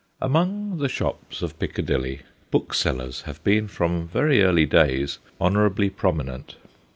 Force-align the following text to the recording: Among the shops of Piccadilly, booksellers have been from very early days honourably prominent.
Among 0.19 0.79
the 0.79 0.89
shops 0.89 1.43
of 1.43 1.59
Piccadilly, 1.59 2.21
booksellers 2.49 3.21
have 3.27 3.43
been 3.43 3.67
from 3.67 4.07
very 4.07 4.41
early 4.41 4.65
days 4.65 5.19
honourably 5.39 5.91
prominent. 5.91 6.55